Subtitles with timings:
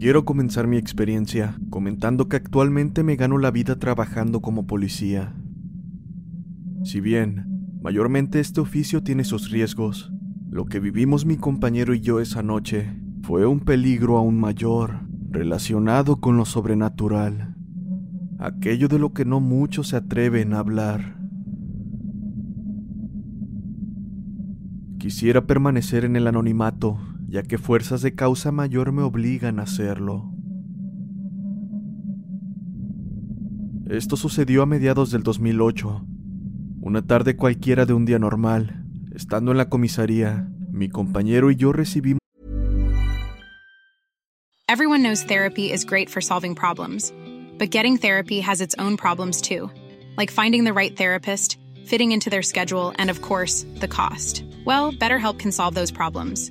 [0.00, 5.34] Quiero comenzar mi experiencia comentando que actualmente me gano la vida trabajando como policía.
[6.84, 10.10] Si bien, mayormente este oficio tiene sus riesgos,
[10.48, 16.18] lo que vivimos mi compañero y yo esa noche fue un peligro aún mayor relacionado
[16.18, 17.54] con lo sobrenatural,
[18.38, 21.18] aquello de lo que no muchos se atreven a hablar.
[24.98, 26.98] Quisiera permanecer en el anonimato
[27.30, 30.34] ya que fuerzas de causa mayor me obligan a hacerlo.
[33.88, 36.04] Esto sucedió a mediados del 2008.
[36.80, 41.72] Una tarde cualquiera de un día normal, estando en la comisaría, mi compañero y yo
[41.72, 42.18] recibimos
[44.68, 47.12] Everyone knows therapy is great for solving problems,
[47.58, 49.68] but getting therapy has its own problems too,
[50.16, 54.44] like finding the right therapist, fitting into their schedule, and of course, the cost.
[54.64, 56.50] Well, BetterHelp can solve those problems.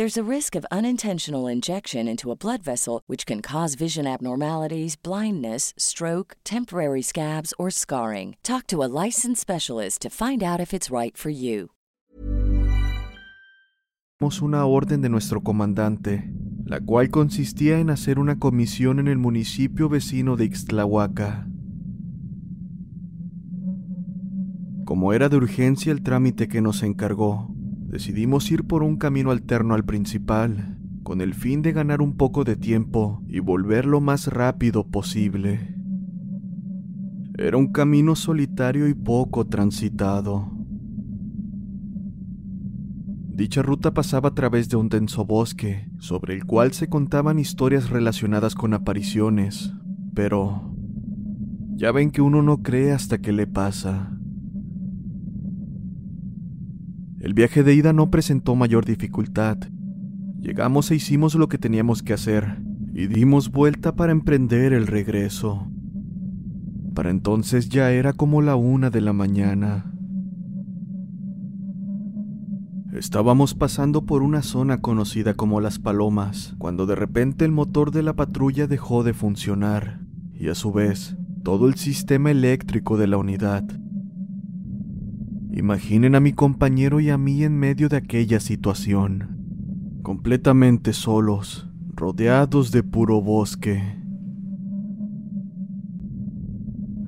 [0.00, 4.96] There's a risk of unintentional injection into a blood vessel, which can cause vision abnormalities,
[4.96, 8.38] blindness, stroke, temporary scabs, or scarring.
[8.42, 11.68] Talk to a licensed specialist to find out if it's right for you.
[14.40, 16.32] una orden de nuestro comandante,
[16.64, 21.46] la cual consistía en hacer una comisión en el municipio vecino de Ixtlahuaca.
[24.86, 27.54] Como era de urgencia el trámite que nos encargó,
[27.90, 32.44] decidimos ir por un camino alterno al principal, con el fin de ganar un poco
[32.44, 35.74] de tiempo y volver lo más rápido posible.
[37.36, 40.52] Era un camino solitario y poco transitado.
[43.28, 47.90] Dicha ruta pasaba a través de un denso bosque, sobre el cual se contaban historias
[47.90, 49.72] relacionadas con apariciones,
[50.14, 50.76] pero
[51.74, 54.19] ya ven que uno no cree hasta que le pasa.
[57.20, 59.58] El viaje de ida no presentó mayor dificultad.
[60.40, 62.62] Llegamos e hicimos lo que teníamos que hacer,
[62.94, 65.70] y dimos vuelta para emprender el regreso.
[66.94, 69.92] Para entonces ya era como la una de la mañana.
[72.94, 78.02] Estábamos pasando por una zona conocida como Las Palomas, cuando de repente el motor de
[78.02, 80.00] la patrulla dejó de funcionar,
[80.32, 83.64] y a su vez, todo el sistema eléctrico de la unidad.
[85.52, 92.70] Imaginen a mi compañero y a mí en medio de aquella situación, completamente solos, rodeados
[92.72, 93.96] de puro bosque.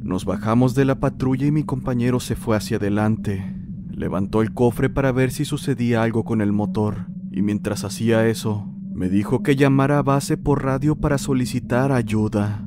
[0.03, 3.63] Nos bajamos de la patrulla y mi compañero se fue hacia adelante,
[3.93, 8.69] Levantó el cofre para ver si sucedía algo con el motor, y mientras hacía eso,
[8.95, 12.67] me dijo que llamara a base por radio para solicitar ayuda.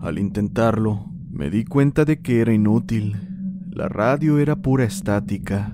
[0.00, 1.06] Al intentarlo,
[1.38, 3.16] me di cuenta de que era inútil.
[3.70, 5.72] La radio era pura estática.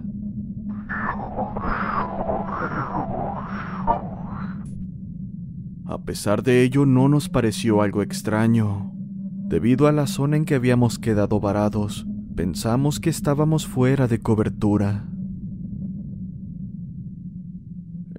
[5.87, 8.93] A pesar de ello, no nos pareció algo extraño.
[9.49, 12.07] Debido a la zona en que habíamos quedado varados,
[12.37, 15.07] pensamos que estábamos fuera de cobertura.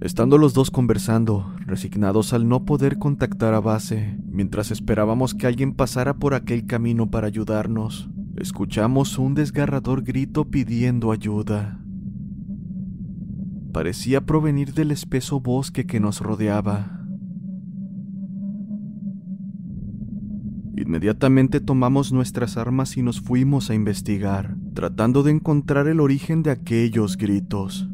[0.00, 5.72] Estando los dos conversando, resignados al no poder contactar a base, mientras esperábamos que alguien
[5.72, 11.80] pasara por aquel camino para ayudarnos, escuchamos un desgarrador grito pidiendo ayuda.
[13.72, 17.00] Parecía provenir del espeso bosque que nos rodeaba.
[20.76, 26.50] Inmediatamente tomamos nuestras armas y nos fuimos a investigar, tratando de encontrar el origen de
[26.50, 27.88] aquellos gritos.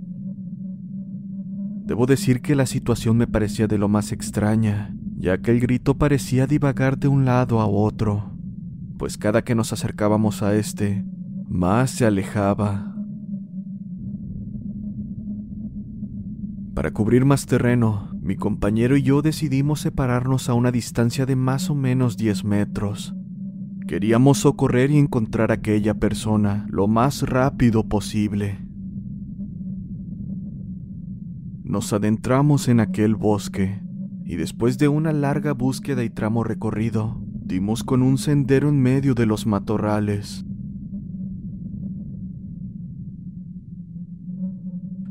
[1.93, 5.99] Debo decir que la situación me parecía de lo más extraña, ya que el grito
[5.99, 8.33] parecía divagar de un lado a otro,
[8.97, 11.05] pues cada que nos acercábamos a este,
[11.51, 12.97] más se alejaba.
[16.73, 21.69] Para cubrir más terreno, mi compañero y yo decidimos separarnos a una distancia de más
[21.69, 23.15] o menos 10 metros.
[23.87, 28.72] Queríamos socorrer y encontrar a aquella persona lo más rápido posible.
[31.73, 33.81] Nos adentramos en aquel bosque
[34.27, 39.15] y después de una larga búsqueda y tramo recorrido, dimos con un sendero en medio
[39.15, 40.45] de los matorrales.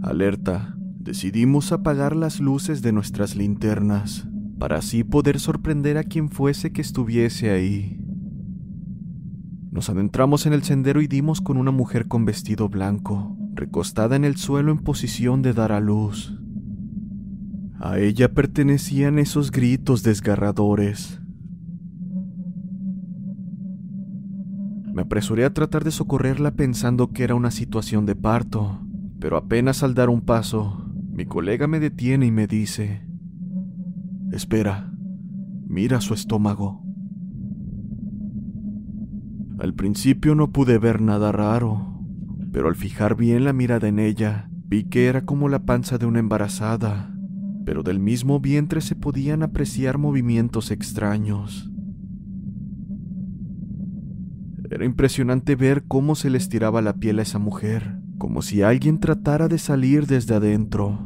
[0.04, 4.28] Alerta, decidimos apagar las luces de nuestras linternas
[4.60, 8.00] para así poder sorprender a quien fuese que estuviese ahí.
[9.72, 14.26] Nos adentramos en el sendero y dimos con una mujer con vestido blanco, recostada en
[14.26, 16.38] el suelo en posición de dar a luz.
[17.84, 21.20] A ella pertenecían esos gritos desgarradores.
[24.94, 28.80] Me apresuré a tratar de socorrerla pensando que era una situación de parto,
[29.20, 33.08] pero apenas al dar un paso, mi colega me detiene y me dice,
[34.32, 34.94] Espera,
[35.68, 36.84] mira su estómago.
[39.58, 42.00] Al principio no pude ver nada raro,
[42.52, 46.06] pero al fijar bien la mirada en ella, vi que era como la panza de
[46.06, 47.11] una embarazada
[47.66, 51.70] pero del mismo vientre se podían apreciar movimientos extraños.
[54.70, 59.00] Era impresionante ver cómo se le estiraba la piel a esa mujer, como si alguien
[59.00, 61.00] tratara de salir desde adentro.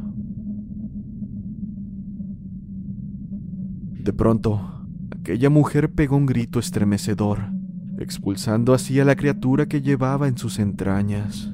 [4.06, 7.50] De pronto, aquella mujer pegó un grito estremecedor,
[7.98, 11.52] expulsando así a la criatura que llevaba en sus entrañas.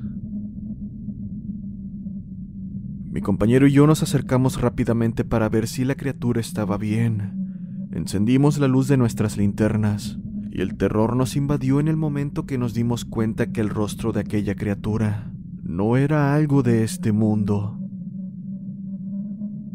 [3.12, 7.90] Mi compañero y yo nos acercamos rápidamente para ver si la criatura estaba bien.
[7.92, 10.18] Encendimos la luz de nuestras linternas
[10.50, 14.12] y el terror nos invadió en el momento que nos dimos cuenta que el rostro
[14.12, 15.30] de aquella criatura
[15.62, 17.78] no era algo de este mundo.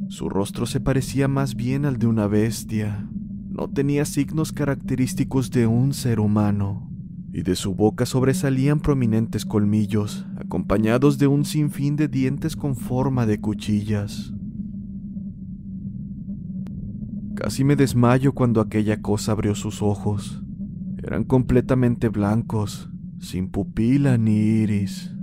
[0.07, 3.07] Su rostro se parecía más bien al de una bestia.
[3.51, 6.88] No tenía signos característicos de un ser humano
[7.38, 13.28] y de su boca sobresalían prominentes colmillos, acompañados de un sinfín de dientes con forma
[13.28, 14.34] de cuchillas.
[17.36, 20.42] Casi me desmayo cuando aquella cosa abrió sus ojos.
[20.98, 22.89] Eran completamente blancos,
[23.19, 25.16] sin pupila ni iris.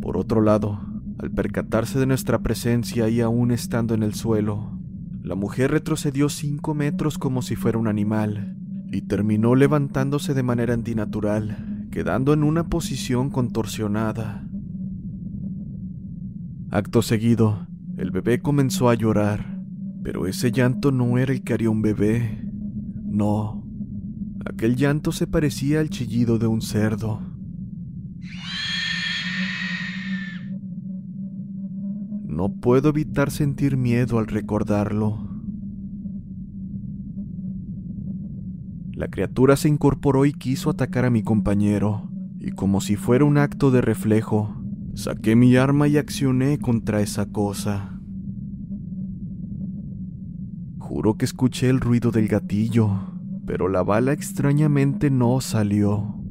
[0.00, 0.82] Por otro lado,
[1.18, 4.78] al percatarse de nuestra presencia y aún estando en el suelo,
[5.20, 8.58] la mujer retrocedió cinco metros como si fuera un animal
[8.90, 14.46] y terminó levantándose de manera antinatural, quedando en una posición contorsionada.
[16.70, 19.60] Acto seguido, el bebé comenzó a llorar,
[20.02, 22.44] pero ese llanto no era el que haría un bebé.
[23.06, 23.64] No,
[24.44, 27.20] aquel llanto se parecía al chillido de un cerdo.
[32.24, 35.29] No puedo evitar sentir miedo al recordarlo.
[39.00, 43.38] La criatura se incorporó y quiso atacar a mi compañero, y como si fuera un
[43.38, 44.54] acto de reflejo,
[44.92, 47.98] saqué mi arma y accioné contra esa cosa.
[50.76, 52.90] Juro que escuché el ruido del gatillo,
[53.46, 56.22] pero la bala extrañamente no salió.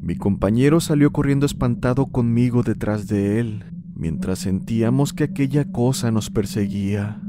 [0.00, 3.64] Mi compañero salió corriendo espantado conmigo detrás de él,
[3.94, 7.21] mientras sentíamos que aquella cosa nos perseguía.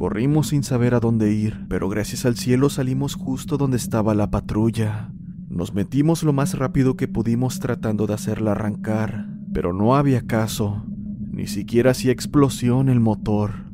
[0.00, 4.30] Corrimos sin saber a dónde ir, pero gracias al cielo salimos justo donde estaba la
[4.30, 5.12] patrulla.
[5.50, 10.86] Nos metimos lo más rápido que pudimos tratando de hacerla arrancar, pero no había caso,
[11.30, 13.66] ni siquiera hacía explosión el motor.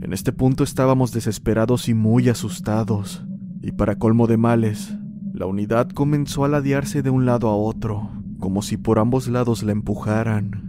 [0.00, 3.24] En este punto estábamos desesperados y muy asustados,
[3.62, 4.98] y para colmo de males,
[5.32, 8.10] la unidad comenzó a ladearse de un lado a otro,
[8.40, 10.63] como si por ambos lados la empujaran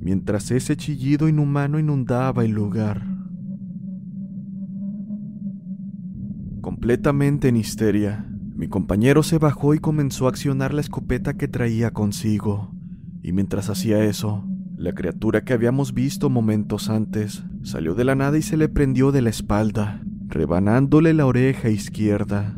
[0.00, 3.06] mientras ese chillido inhumano inundaba el lugar.
[6.60, 11.92] Completamente en histeria, mi compañero se bajó y comenzó a accionar la escopeta que traía
[11.92, 12.74] consigo.
[13.22, 18.38] Y mientras hacía eso, la criatura que habíamos visto momentos antes salió de la nada
[18.38, 22.56] y se le prendió de la espalda, rebanándole la oreja izquierda.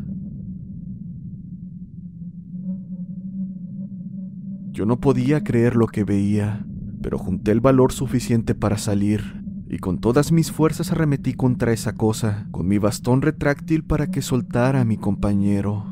[4.71, 6.65] Yo no podía creer lo que veía,
[7.03, 11.93] pero junté el valor suficiente para salir, y con todas mis fuerzas arremetí contra esa
[11.93, 15.85] cosa, con mi bastón retráctil para que soltara a mi compañero.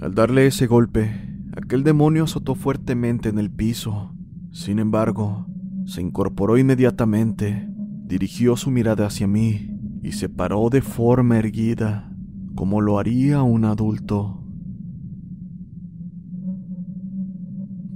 [0.00, 1.12] Al darle ese golpe,
[1.54, 4.14] aquel demonio azotó fuertemente en el piso.
[4.50, 5.46] Sin embargo,
[5.84, 7.68] se incorporó inmediatamente,
[8.06, 12.10] dirigió su mirada hacia mí y se paró de forma erguida,
[12.54, 14.39] como lo haría un adulto.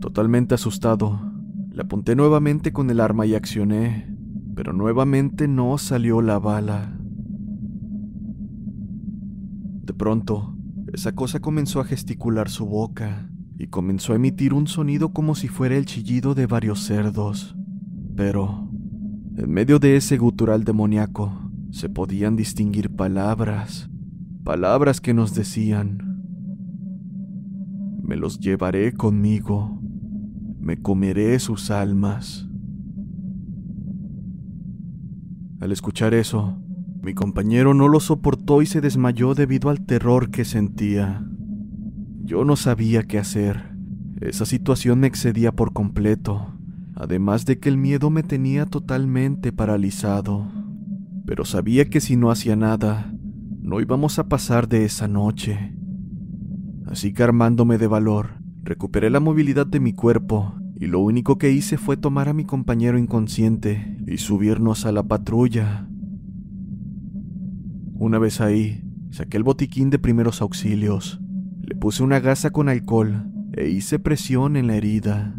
[0.04, 1.18] Totalmente asustado,
[1.72, 4.14] le apunté nuevamente con el arma y accioné,
[4.54, 6.94] pero nuevamente no salió la bala.
[9.82, 10.58] De pronto,
[10.92, 15.48] esa cosa comenzó a gesticular su boca y comenzó a emitir un sonido como si
[15.48, 17.56] fuera el chillido de varios cerdos.
[18.14, 18.68] Pero,
[19.38, 23.88] en medio de ese gutural demoníaco, se podían distinguir palabras,
[24.44, 26.20] palabras que nos decían,
[28.02, 29.80] me los llevaré conmigo
[30.64, 32.48] me comeré sus almas.
[35.60, 36.58] Al escuchar eso,
[37.02, 41.22] mi compañero no lo soportó y se desmayó debido al terror que sentía.
[42.22, 43.74] Yo no sabía qué hacer.
[44.22, 46.54] Esa situación me excedía por completo,
[46.94, 50.50] además de que el miedo me tenía totalmente paralizado.
[51.26, 53.12] Pero sabía que si no hacía nada,
[53.60, 55.74] no íbamos a pasar de esa noche.
[56.86, 61.52] Así que armándome de valor, Recuperé la movilidad de mi cuerpo y lo único que
[61.52, 65.86] hice fue tomar a mi compañero inconsciente y subirnos a la patrulla.
[67.92, 71.20] Una vez ahí, saqué el botiquín de primeros auxilios,
[71.60, 75.36] le puse una gasa con alcohol e hice presión en la herida.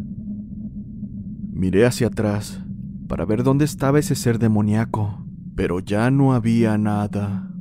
[1.51, 2.63] Miré hacia atrás
[3.07, 7.51] para ver dónde estaba ese ser demoníaco, pero ya no había nada.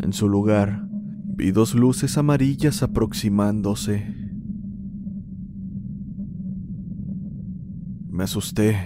[0.00, 4.23] En su lugar, vi dos luces amarillas aproximándose.
[8.14, 8.76] Me asusté,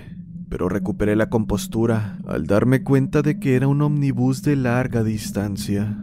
[0.49, 6.02] pero recuperé la compostura al darme cuenta de que era un omnibus de larga distancia.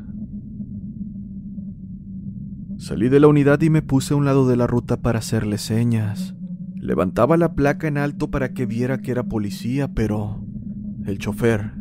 [2.77, 5.57] Salí de la unidad y me puse a un lado de la ruta para hacerle
[5.57, 6.35] señas.
[6.75, 10.45] Levantaba la placa en alto para que viera que era policía, pero
[11.03, 11.71] el chofer,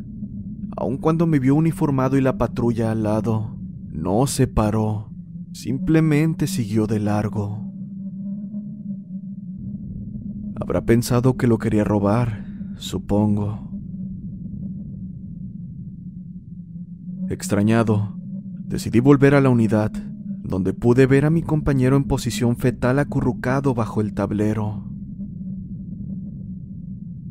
[0.78, 3.58] aun cuando me vio uniformado y la patrulla al lado,
[3.90, 5.12] no se paró,
[5.52, 7.63] simplemente siguió de largo.
[10.60, 12.44] Habrá pensado que lo quería robar,
[12.76, 13.70] supongo.
[17.28, 18.16] Extrañado,
[18.64, 19.90] decidí volver a la unidad,
[20.44, 24.84] donde pude ver a mi compañero en posición fetal acurrucado bajo el tablero.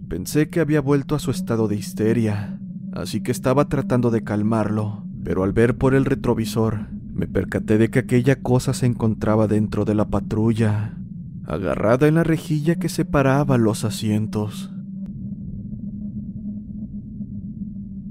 [0.09, 2.59] Pensé que había vuelto a su estado de histeria,
[2.91, 7.89] así que estaba tratando de calmarlo, pero al ver por el retrovisor, me percaté de
[7.89, 10.97] que aquella cosa se encontraba dentro de la patrulla
[11.45, 14.71] agarrada en la rejilla que separaba los asientos.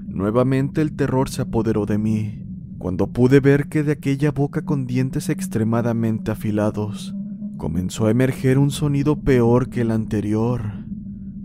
[0.07, 2.45] Nuevamente el terror se apoderó de mí,
[2.77, 7.15] cuando pude ver que de aquella boca con dientes extremadamente afilados
[7.57, 10.85] comenzó a emerger un sonido peor que el anterior,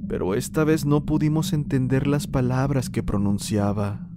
[0.09, 4.09] pero esta vez no pudimos entender las palabras que pronunciaba.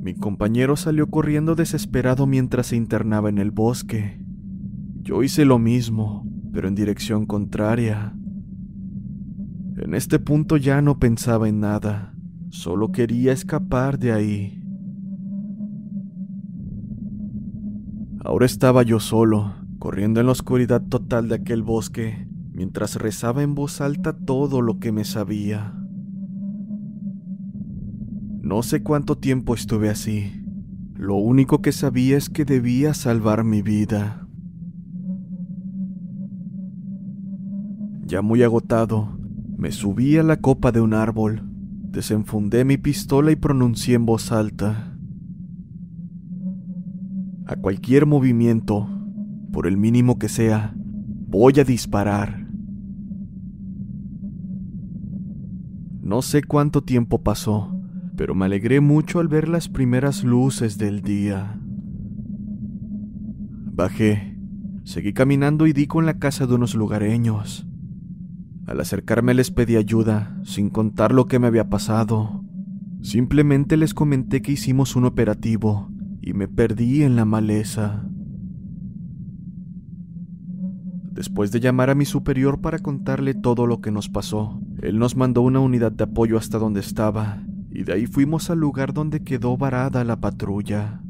[0.00, 4.25] Mi compañero salió corriendo desesperado mientras se internaba en el bosque,
[5.06, 8.12] yo hice lo mismo, pero en dirección contraria.
[9.76, 12.12] En este punto ya no pensaba en nada,
[12.50, 14.64] solo quería escapar de ahí.
[18.24, 23.54] Ahora estaba yo solo, corriendo en la oscuridad total de aquel bosque, mientras rezaba en
[23.54, 25.72] voz alta todo lo que me sabía.
[28.42, 30.42] No sé cuánto tiempo estuve así.
[30.94, 34.25] Lo único que sabía es que debía salvar mi vida.
[38.06, 39.18] Ya muy agotado,
[39.58, 41.42] me subí a la copa de un árbol,
[41.90, 44.96] desenfundé mi pistola y pronuncié en voz alta.
[47.46, 48.88] A cualquier movimiento,
[49.52, 52.46] por el mínimo que sea, voy a disparar.
[56.00, 57.76] No sé cuánto tiempo pasó,
[58.16, 61.58] pero me alegré mucho al ver las primeras luces del día.
[63.74, 64.38] Bajé,
[64.84, 67.65] seguí caminando y di con la casa de unos lugareños.
[68.66, 72.44] Al acercarme les pedí ayuda, sin contar lo que me había pasado.
[73.00, 75.88] Simplemente les comenté que hicimos un operativo
[76.20, 78.04] y me perdí en la maleza.
[81.12, 85.16] Después de llamar a mi superior para contarle todo lo que nos pasó, él nos
[85.16, 89.22] mandó una unidad de apoyo hasta donde estaba, y de ahí fuimos al lugar donde
[89.22, 91.00] quedó varada la patrulla.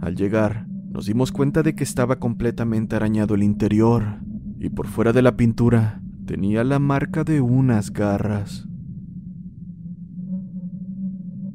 [0.00, 4.20] Al llegar, nos dimos cuenta de que estaba completamente arañado el interior,
[4.58, 8.66] y por fuera de la pintura tenía la marca de unas garras.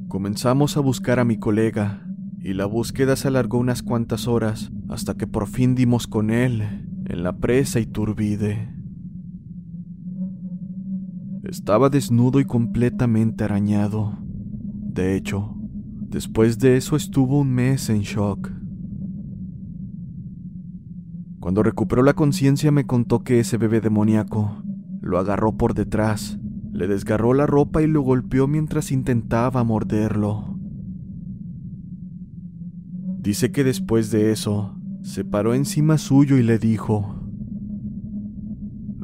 [0.07, 2.07] Comenzamos a buscar a mi colega,
[2.39, 6.62] y la búsqueda se alargó unas cuantas horas hasta que por fin dimos con él
[7.05, 8.69] en la presa Iturbide.
[11.43, 14.17] Estaba desnudo y completamente arañado.
[14.22, 15.55] De hecho,
[16.10, 18.51] después de eso estuvo un mes en shock.
[21.43, 24.63] Cuando recuperó la conciencia me contó que ese bebé demoníaco
[25.01, 26.39] lo agarró por detrás
[26.71, 30.57] le desgarró la ropa y lo golpeó mientras intentaba morderlo.
[33.19, 37.13] Dice que después de eso, se paró encima suyo y le dijo,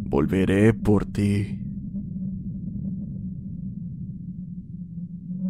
[0.10, 1.60] Volveré por ti.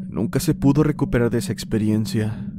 [0.09, 2.51] Nunca se pudo recuperar de esa experiencia.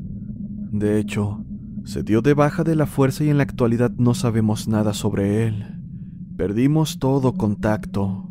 [0.70, 1.44] De hecho,
[1.84, 5.46] se dio de baja de la fuerza y en la actualidad no sabemos nada sobre
[5.46, 5.64] él.
[6.36, 8.28] Perdimos todo contacto.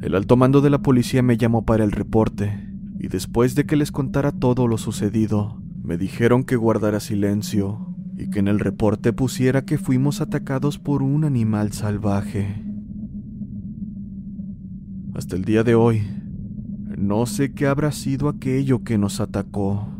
[0.00, 3.76] El alto mando de la policía me llamó para el reporte, y después de que
[3.76, 9.12] les contara todo lo sucedido, me dijeron que guardara silencio y que en el reporte
[9.12, 12.64] pusiera que fuimos atacados por un animal salvaje.
[15.14, 16.02] Hasta el día de hoy,
[16.96, 19.99] no sé qué habrá sido aquello que nos atacó.